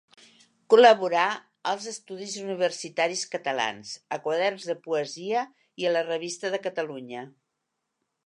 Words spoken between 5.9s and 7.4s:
a la Revista de Catalunya.